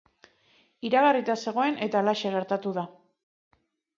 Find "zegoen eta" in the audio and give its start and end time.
1.43-2.01